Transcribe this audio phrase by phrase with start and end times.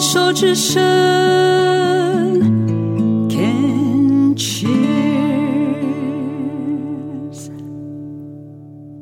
[0.00, 0.80] 手之声
[3.28, 4.70] ，Can Cheers，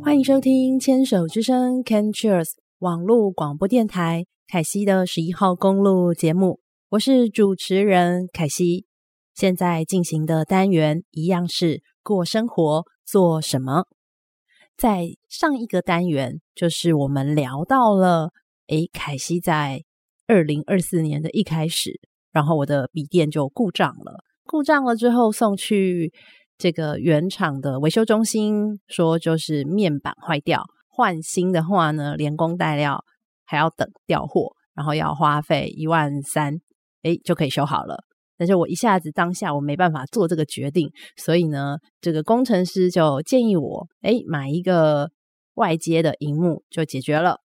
[0.03, 2.49] 欢迎收听牵手之声 Can Cheers
[2.81, 6.59] 网络广播电台凯西的十一号公路节目，
[6.91, 8.87] 我是主持人凯西。
[9.37, 13.85] 现在进行的单元一样是过生活做什么？
[14.77, 18.33] 在上一个单元，就是我们聊到了，
[18.67, 19.85] 诶，凯西在
[20.29, 21.99] 二零二四年的一开始，
[22.31, 24.23] 然后我的笔电就故障了。
[24.45, 26.13] 故障了之后送去
[26.59, 33.03] 这个原厂的维修中心，说就是面板坏掉，换新的话呢，连工带料
[33.47, 36.59] 还要等调货，然后要花费一万三，
[37.05, 38.05] 诶，就可以修好了。
[38.37, 45.11] 但是我一下子当下我没办法做这个决定，所以呢，这个工程师就建议我，诶，买一个
[45.55, 47.39] 外接的荧幕就解决了。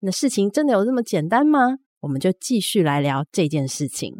[0.00, 1.78] 那事情真的有这么简单吗？
[2.00, 4.12] 我们就继续来聊这件事情。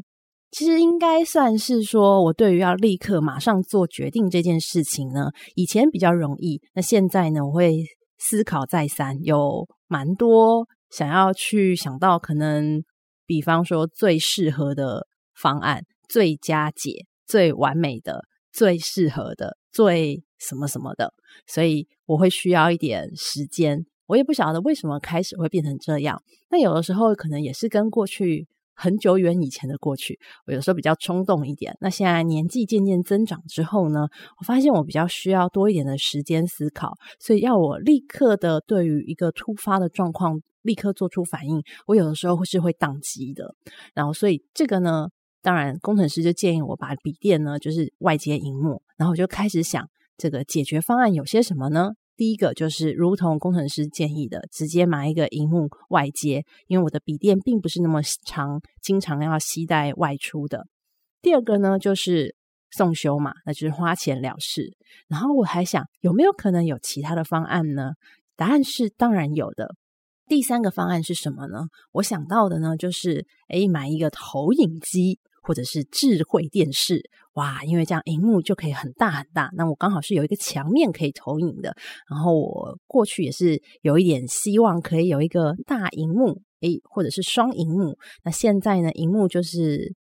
[0.51, 6.61] 其实应该算是说，我对于要立刻马上做决定这件事情呢，以前比较容易。
[6.75, 7.85] 那现在呢，我会
[8.19, 12.83] 思考再三，有蛮多想要去想到可能，
[13.27, 15.85] 比方说最适合的方案。
[16.09, 21.13] 最佳解、最完美的、最适合的、最什么什么的，
[21.47, 23.85] 所以我会需要一点时间。
[24.09, 26.21] 我也不晓得为什么开始会变成这样。
[26.51, 31.77] 那有的时候可能也是跟过去很久远以前的过去，我有时候比较冲动一点。
[31.81, 34.09] 那现在年纪渐渐增长之后呢，
[34.41, 43.55] 我发现我比较需要多一点的时间思考，所以要我立刻的对于一个突发的状况立刻做出反应，我有的时候是会宕机的。
[43.95, 45.09] 然后，所以这个呢。
[45.41, 51.93] 当然，工程师就建议我把笔电呢，就是外接荧幕，然后我就开始想这个解决方案有些什么呢？
[52.19, 60.67] 第一个就是如同工程师建议的，直接买一个荧幕外接，因为我的笔电并不是那么长，经常要携带外出的。
[61.23, 62.35] 第二个呢，就是
[62.73, 64.77] 送修嘛，那就是花钱了事。
[65.07, 67.93] 然后我还想有没有可能有其他的方案呢？
[68.35, 69.77] 答案是当然有的。
[70.27, 71.69] 第三个方案是什么呢？
[71.93, 75.21] 我想到的呢，就是诶，买一个投影机。
[75.49, 77.01] 或者是智慧电视，
[77.33, 79.51] 哇，因为这样荧幕就可以很大很大。
[79.57, 81.75] 那我刚好是有一个墙面可以投影的，
[82.07, 87.97] 然后我过去也是有一点希望可以有一个大荧幕，诶，或者是双荧幕。
[88.25, 89.95] 那现在呢，荧幕就是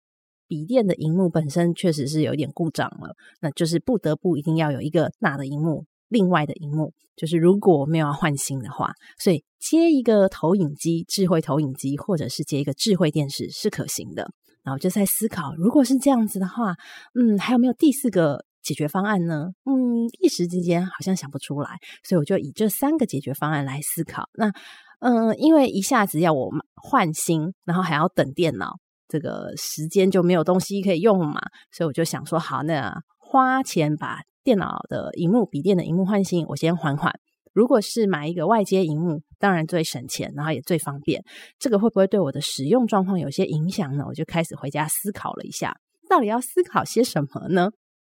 [0.49, 14.29] 笔电的荧幕本身确实是有点故障了，那就是不得不一定要有一个大的荧幕，另外的荧幕就是如果没有要换新的话，所以接一个投影机，智慧投影机，或者是接一个智慧电视是可行的。
[14.67, 16.75] 然后就在思考，如果是这样子的话，
[17.15, 19.53] 嗯，还有没有第四个解决方案呢？
[19.65, 24.29] 嗯，一时之间好像想不出来，所以我就以这三个解决方案来思考。
[24.35, 24.51] 那，
[24.99, 28.73] 嗯，因为一下子要我换新，然后还要等电脑，
[29.07, 31.41] 这个时间就没有东西可以用嘛，
[31.71, 37.13] 所以我就想说，好，那花钱把电脑的荧幕、笔电的荧幕换新，我先缓缓。
[37.57, 41.25] 如果是买一个外接荧幕，当然最省钱，然后也最方便。
[41.59, 44.05] 这个会不会对我的使用状况有些影响呢？
[44.07, 45.75] 我就开始回家思考了一下，
[46.07, 47.71] 到底要思考些什么呢？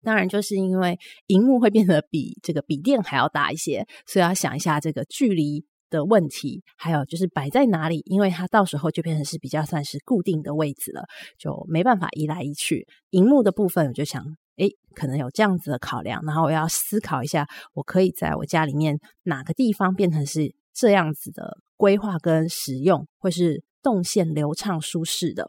[0.01, 11.03] 当然就是因为荧幕会变得比这个笔电还要大一些，所以要想一下这个距离的问题，还有就是摆在哪里，因为它到时候就变成是比较算是固定的位置了，
[11.37, 12.87] 就没办法移来移去。
[13.11, 14.25] 荧幕的部分，我就想。
[14.57, 25.47] 诶，可能有这样子的考量，然后我要思考一下，我可以在我家里面哪个地方变成是这样子的规划跟使用，会是动线流畅舒适的。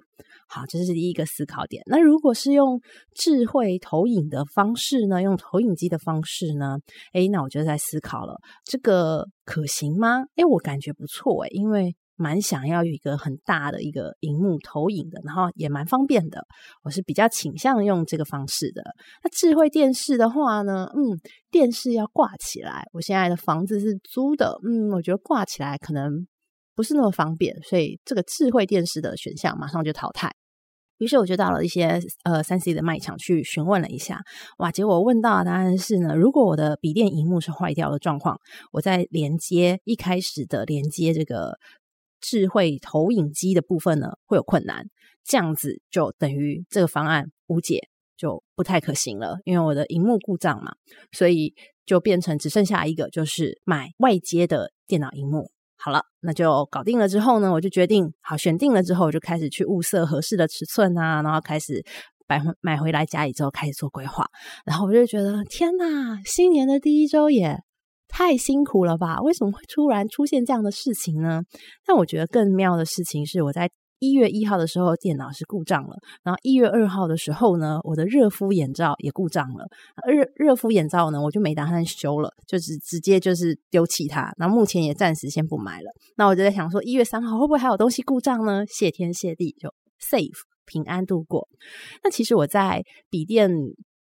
[0.48, 1.82] 好，这是第一个思考点。
[1.86, 2.80] 那如果是用
[3.14, 5.20] 智慧投影的方式呢？
[5.22, 6.78] 用投影机的方式呢？
[7.12, 10.25] 诶，那我就在思考了，这个可行吗？
[10.36, 11.94] 诶，我感觉不错诶，因为。
[12.19, 16.45] 蛮想要有一个很大的一个荧幕投影的，然后也蛮方便的。
[16.83, 18.83] 我是比较倾向用这个方式的。
[19.23, 21.19] 那智慧电视的话呢，嗯，
[21.51, 22.89] 电视要挂起来。
[22.93, 26.27] 我现在的房子是租的，嗯，我觉得挂起来可能
[26.75, 30.32] 不是那么方便，所以这个智慧电视的选项马上就淘汰。
[30.99, 34.21] 于是我就到了一些呃三 C 的卖场去询问了一下，
[34.59, 38.41] 哇，结果问到的答案是呢，如果我的笔电荧幕是坏掉的状况，
[38.73, 41.56] 我在连接一开始的连接这个。
[42.20, 44.87] 智慧投影机的部分呢，会有困难，
[45.25, 49.38] 这样子就等于这个方案无解，就不太可行了。
[49.44, 50.73] 因为我的荧幕故障嘛，
[51.12, 51.55] 所以
[51.87, 55.50] 就变成只剩下一个，就是买外接的电脑荧幕。
[55.76, 61.85] 好了，那就搞定了之后呢，我就决定好选定了之后，我就开始去物色合适的尺寸啊，然后开始
[62.26, 64.26] 买买回来家里之后开始做规划。
[64.64, 67.61] 然后我就觉得天哪，新年的第一周也。
[68.08, 69.20] 太辛苦了吧？
[69.20, 71.43] 为什么会突然出现这样的事情呢？
[71.87, 73.70] 但我觉得更妙的事情是，我在
[74.00, 79.66] 一月一号的时候电脑是故障了，然后一月二号的时候呢，我的热敷眼罩也故障了。
[80.06, 84.32] 热热敷眼罩呢，我就没打算修了，就是直接就是丢弃它。
[84.38, 85.90] 那目前也暂时先不买了。
[86.16, 88.64] 那我就在想说，一月三号会不会还有东西故障呢？
[88.66, 89.69] 谢天谢地，就
[90.00, 91.49] safe 平安度过。
[92.04, 93.50] 那其实我在笔电。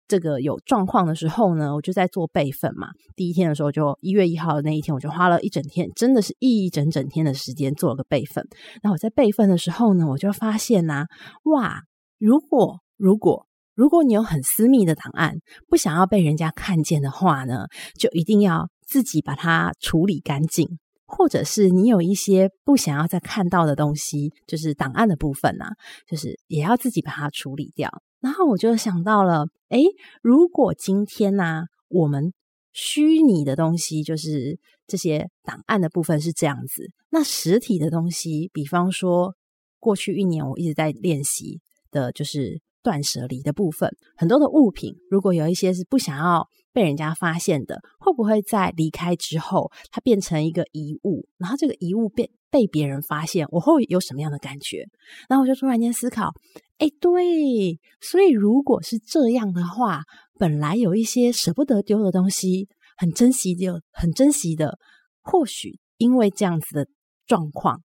[0.08, 2.88] 这个有状况的时候呢，我就在做备份嘛。
[3.14, 8.47] 第一天的时候，就一月一号的那一天，我就花了一整天，真的是一整整天的时间做了个备份。
[8.82, 11.06] 那我在备份的时候呢，我就发现呐、啊，
[11.44, 11.82] 哇，
[12.19, 15.35] 如果如果如果你有很私密的档案，
[15.69, 17.67] 不想要被人家看见的话呢，
[17.99, 25.75] 就一定要自己把它处理干净，或者是你有一些不想要再看到的东西，就是档案的部分啊，
[26.09, 27.91] 就是也要自己把它处理掉。
[28.26, 29.84] 然后我就想到了，诶，
[30.20, 32.32] 如果今天呢、啊，我们
[32.73, 34.58] 虚拟的东西就是
[34.88, 39.37] 这些档案的部分是这样子，那实体的东西，比方说
[39.78, 41.61] 过去一年我一直在练习
[41.93, 54.85] 的，就是断舍离的部分，很多的物品，如果有一些是不想要被人家发现的，会不会在离开之后，它变成一个遗物，然后这个遗物变被别人发现，我会有什么样的感觉？
[55.29, 56.33] 然后我就突然间思考。
[56.79, 60.03] 哎，对，所以如果是这样的话，
[60.39, 64.79] 本来有一些舍不得丢的东西，很珍惜的，很珍惜的，
[65.23, 66.87] 或许因为这样子的
[67.27, 67.83] 状况，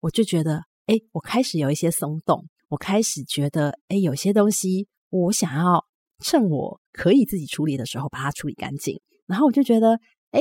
[0.00, 5.86] 我就觉得，哎，我开始有一些松动，我开始觉得，哎，有些东西我想要
[6.18, 10.00] 趁我可以自己处理的时候把它处理干净，然后我就觉得，
[10.32, 10.40] 哎，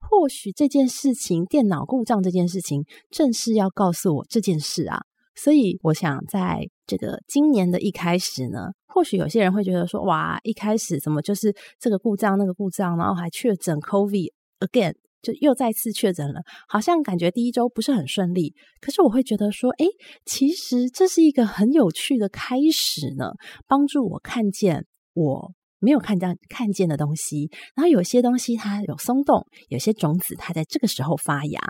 [0.00, 5.00] 或许这件事情，电脑故障这件事情，正是要告诉我这件事啊。
[5.34, 18.52] 所以，我想在这个今年的一开始呢，或许有些人会觉得说，哇，一开始怎么就是这个故障那个故障，然后还确诊 COVID again，就又再次确诊了，好像感觉第一周不是很顺利。
[18.80, 19.86] 可是我会觉得说，诶，
[20.24, 23.30] 其实这是一个很有趣的开始呢，
[23.68, 31.60] 帮助我看见我没有看到看见的东西，然后有些东西它有松动，有些种子它在这个时候发芽，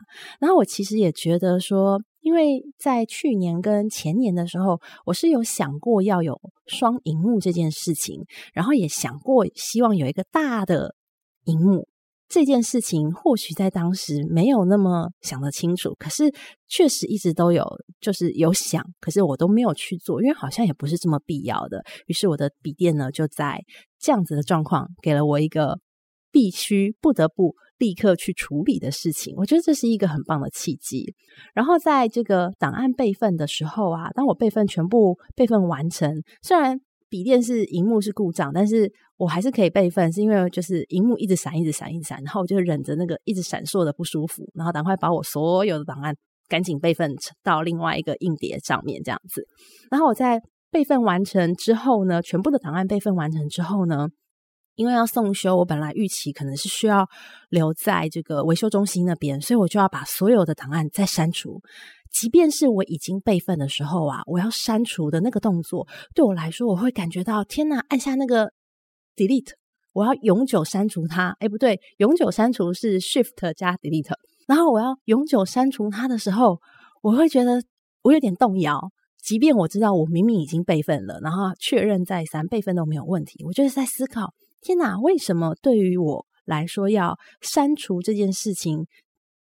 [0.41, 2.01] 然后我其实也觉得说。
[2.21, 8.23] 因为在去年跟前年的时候，我是有想过要有双萤幕这件事情，
[8.53, 10.95] 然后也想过希望有一个大的
[11.45, 11.89] 荧幕
[12.29, 16.33] 这件事情，或许在当时没有那么想得清楚，可是
[16.69, 17.65] 确实一直都有，
[18.01, 21.83] 就是有想，可是我都没有去做，因为好像也不是这么必要的。
[22.07, 23.61] 于是我的笔电呢，就在
[23.99, 25.81] 这样子的状况，给了我一个
[26.31, 27.55] 必须不得不。
[27.79, 31.15] 立刻去处理的事情，我觉得这是一个很棒的契机。
[31.55, 46.15] 然后在这个档案备份的时候啊，当我备份全部备份完成，虽然笔电是荧幕是故障，但是我还是可以备份，是因为就是荧幕一直闪，一直闪，一直闪，然后我就忍着那个一直闪烁的不舒服，然后赶快把我所有的档案
[46.49, 49.45] 赶紧备份到另外一个硬碟上面，这样子。
[49.91, 54.07] 然后我在备份完成之后呢，全部的档案备份完成之后呢，
[54.77, 57.09] 因为要送修，我本来预期可能是需要
[57.49, 61.61] 留在这个维修中心那边，所以我就要把所有的档案再删除。
[62.11, 68.51] 即便是我已经备份的时候啊，我要删除的那个动作，对我来说，我会感觉到天哪，按下那个
[69.19, 69.51] delete，
[69.93, 71.37] 我要永久删除它。
[71.41, 74.15] 诶，不对，永久删除是 shift 加 delete，
[74.47, 76.61] 然后我要永久删除它的时候，
[77.03, 77.63] 我会觉得
[78.03, 78.93] 我有点动摇。
[79.21, 84.33] 即便我知道我明明已经备份了，然后确认再三备份都没有问题，我就是在思考。
[84.63, 88.87] 天哪，为什么对于我来说要删除这件事情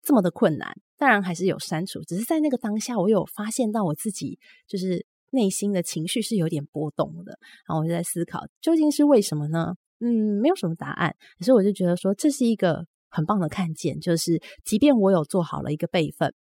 [0.01, 0.77] 这么的困难？
[0.95, 7.37] 当然还是有删除，只是在那个当下，我有发现到我自己就是内心的情绪是有点波动的。
[7.67, 9.73] 然后我就在思考，究竟是为什么呢？
[9.99, 11.13] 嗯，没有什么答案。
[11.37, 16.33] 可是我就觉得说，这是一个很棒的看见，就是即便我有做好了一个备份。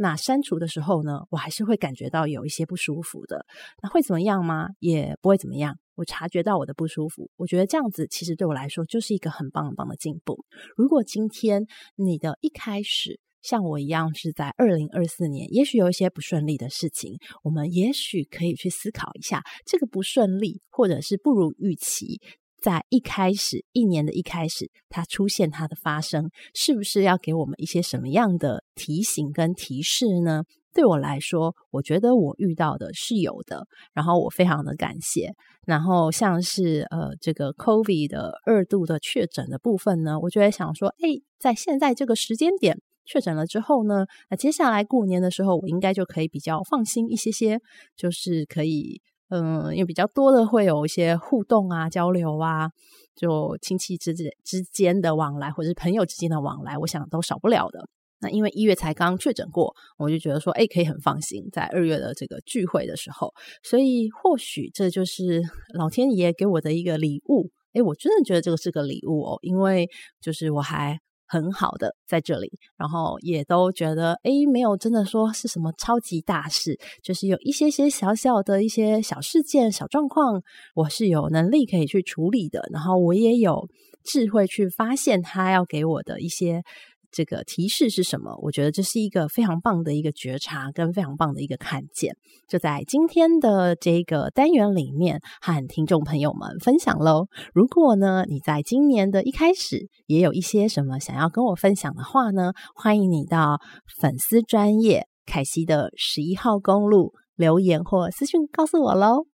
[0.00, 3.44] 那删除的时候呢，我还是会感觉到有一些不舒服的。
[3.82, 4.68] 那会怎么样吗？
[4.78, 5.76] 也不会怎么样。
[5.96, 10.44] 我察觉到我的不舒服，我觉得这样子其实对我来说就是一个很棒很棒的进步。
[10.76, 22.20] 如果今天你的一开始像我一样是在二零二四年，也许有一些不顺利的事情，我们也许可以去思考一下，这个不顺利或者是不如预期。
[22.60, 30.42] 在一开始，一年的一开始，它出现，它的发生，是不是要给我们一些什么样的提醒跟提示呢？
[30.74, 35.32] 对我来说，我觉得我遇到的是有的，然后我非常的感谢。
[35.64, 42.78] 然后像是呃这个 COVID 的二度的确诊的部分呢，我就在想说，诶，在现在这个时间点
[43.08, 47.58] 确诊了之后呢，那接下来过年的时候，我应该就可以比较放心一些些，
[47.96, 49.00] 就是可以。
[49.30, 52.70] 嗯，因为比较多的会有一些互动啊、交流啊，
[53.14, 57.86] 就亲戚之之之间的往来，或者是朋友之间的往来，我想都少不了的。
[58.20, 63.30] 那因为一月才刚确诊过，我就觉得说，哎，可以很放心，在二月的这个聚会的时候，
[63.62, 65.42] 所以或许这就是
[65.74, 67.50] 老天爷给我的一个礼物。
[67.74, 69.86] 哎，我真的觉得这个是个礼物哦，因为
[70.22, 70.98] 就是我还
[71.28, 80.42] 很好的在这里，然后也都觉得，诶，没有真的说是什么超级大事，就是有一些些小小的一些小事件、小状况，
[80.74, 83.68] 我是有能力可以去处理的，然后我也有
[84.02, 86.62] 智慧去发现他要给我的一些。
[87.10, 88.36] 这个提示是什么？
[88.42, 92.16] 我觉得这是一个非常棒的一个觉察，跟非常棒的一个看见。
[92.46, 97.26] 就在今天的这个单元里面，和听众朋友们分享喽。
[97.54, 103.60] 如果呢，你在今年的一开始也有一些什么想要跟我分享的话呢，欢迎你到
[104.00, 109.28] 粉丝专业凯西的十一号公路留言或私讯告诉我喽。